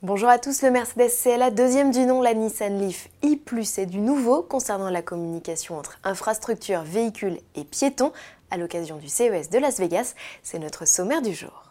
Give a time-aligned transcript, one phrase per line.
[0.00, 3.42] Bonjour à tous, le Mercedes CLA, deuxième du nom, la Nissan Leaf i+,
[3.78, 8.12] est du nouveau concernant la communication entre infrastructure, véhicules et piétons
[8.52, 10.14] à l'occasion du CES de Las Vegas.
[10.44, 11.67] C'est notre sommaire du jour.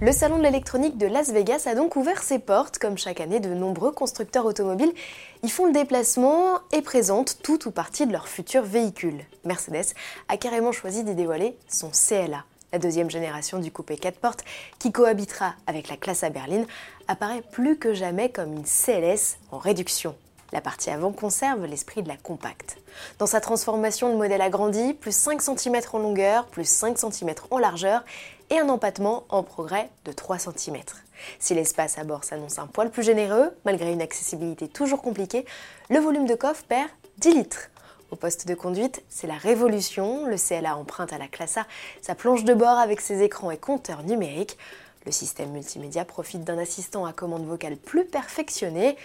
[0.00, 2.78] Le salon de l'électronique de Las Vegas a donc ouvert ses portes.
[2.78, 4.92] Comme chaque année, de nombreux constructeurs automobiles
[5.44, 9.24] y font le déplacement et présentent tout ou partie de leur futur véhicule.
[9.44, 9.94] Mercedes
[10.28, 12.44] a carrément choisi d'y dévoiler son CLA.
[12.72, 14.44] La deuxième génération du coupé 4 portes,
[14.80, 16.66] qui cohabitera avec la classe à berline,
[17.06, 20.16] apparaît plus que jamais comme une CLS en réduction.
[20.54, 22.76] La partie avant conserve l'esprit de la compacte.
[23.18, 27.58] Dans sa transformation, le modèle agrandi, plus 5 cm en longueur, plus 5 cm en
[27.58, 28.04] largeur
[28.50, 30.76] et un empattement en progrès de 3 cm.
[31.40, 35.44] Si l'espace à bord s'annonce un poil plus généreux, malgré une accessibilité toujours compliquée,
[35.90, 37.70] le volume de coffre perd 10 litres.
[38.12, 40.24] Au poste de conduite, c'est la révolution.
[40.26, 41.66] Le CLA emprunte à la classe A
[42.00, 44.56] sa planche de bord avec ses écrans et compteurs numériques.
[45.04, 48.96] Le système multimédia profite d'un assistant à commande vocale plus perfectionné.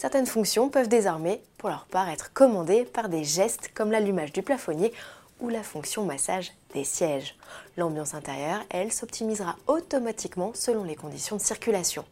[0.00, 4.40] Certaines fonctions peuvent désormais, pour leur part, être commandées par des gestes comme l'allumage du
[4.40, 4.94] plafonnier
[5.42, 7.36] ou la fonction massage des sièges.
[7.76, 12.06] L'ambiance intérieure, elle, s'optimisera automatiquement selon les conditions de circulation.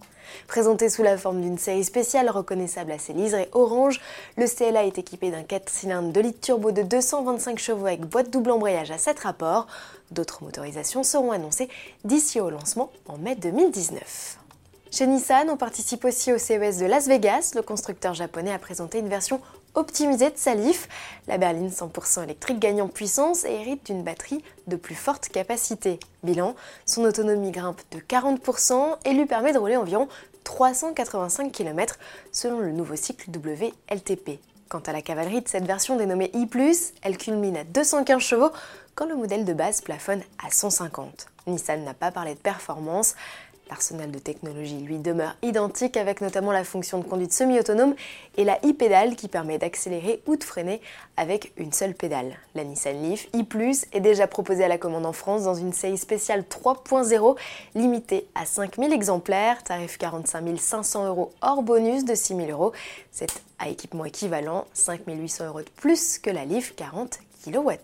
[0.48, 4.02] Présenté sous la forme d'une série spéciale reconnaissable à ses liserés orange,
[4.36, 8.28] le CLA est équipé d'un 4 cylindres de litre turbo de 225 chevaux avec boîte
[8.28, 9.66] double embrayage à 7 rapports.
[10.10, 11.70] D'autres motorisations seront annoncées
[12.04, 14.40] d'ici au lancement en mai 2019.
[14.90, 17.52] Chez Nissan, on participe aussi au CES de Las Vegas.
[17.54, 19.38] Le constructeur japonais a présenté une version
[19.74, 20.88] optimisée de sa Leaf.
[21.26, 26.00] La berline 100% électrique gagne en puissance et hérite d'une batterie de plus forte capacité.
[26.22, 26.54] Bilan,
[26.86, 30.08] son autonomie grimpe de 40% et lui permet de rouler environ
[30.44, 31.98] 385 km
[32.32, 34.40] selon le nouveau cycle WLTP.
[34.70, 36.48] Quant à la cavalerie de cette version dénommée I+,
[37.02, 38.50] elle culmine à 215 chevaux
[38.94, 41.26] quand le modèle de base plafonne à 150.
[41.46, 43.14] Nissan n'a pas parlé de performance.
[43.70, 47.94] L'arsenal de technologie, lui, demeure identique avec notamment la fonction de conduite semi-autonome
[48.36, 50.80] et la e-pédale qui permet d'accélérer ou de freiner
[51.16, 52.36] avec une seule pédale.
[52.54, 53.46] La Nissan Leaf i+,
[53.92, 57.36] est déjà proposée à la commande en France dans une série spéciale 3.0
[57.74, 62.72] limitée à 5000 exemplaires, tarif 45 500 euros hors bonus de 6000 euros.
[63.12, 67.78] C'est à équipement équivalent 5800 euros de plus que la Leaf 40 kWh.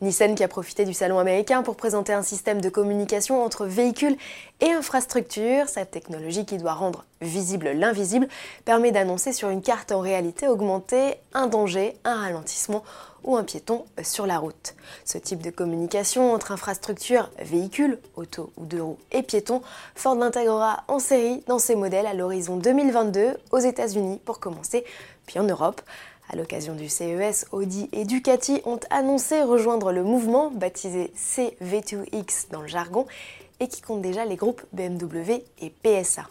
[0.00, 4.16] Nissan qui a profité du salon américain pour présenter un système de communication entre véhicules
[4.60, 5.68] et infrastructures.
[5.68, 8.28] Cette technologie qui doit rendre visible l'invisible
[8.64, 12.84] permet d'annoncer sur une carte en réalité augmentée un danger, un ralentissement
[13.24, 14.74] ou un piéton sur la route.
[15.04, 19.62] Ce type de communication entre infrastructures, véhicules, auto ou deux roues et piétons,
[19.94, 24.84] Ford l'intégrera en série dans ses modèles à l'horizon 2022 aux États-Unis pour commencer,
[25.26, 25.82] puis en Europe.
[26.30, 32.60] À l'occasion du CES, Audi et Ducati ont annoncé rejoindre le mouvement baptisé CV2X dans
[32.60, 33.06] le jargon
[33.60, 36.28] et qui compte déjà les groupes BMW et PSA.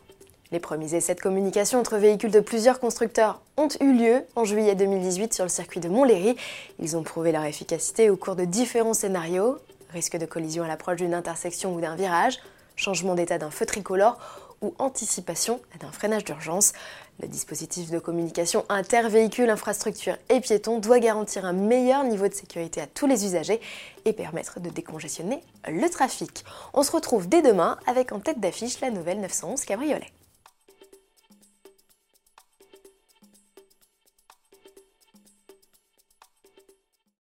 [0.51, 4.75] Les premiers essais de communication entre véhicules de plusieurs constructeurs ont eu lieu en juillet
[4.75, 6.37] 2018 sur le circuit de Montlhéry.
[6.79, 9.57] Ils ont prouvé leur efficacité au cours de différents scénarios
[9.89, 12.39] risque de collision à l'approche d'une intersection ou d'un virage,
[12.75, 14.17] changement d'état d'un feu tricolore
[14.61, 16.73] ou anticipation d'un freinage d'urgence.
[17.21, 22.81] Le dispositif de communication intervéhicule, infrastructure et piéton doit garantir un meilleur niveau de sécurité
[22.81, 23.59] à tous les usagers
[24.05, 26.45] et permettre de décongestionner le trafic.
[26.73, 30.11] On se retrouve dès demain avec en tête d'affiche la nouvelle 911 Cabriolet.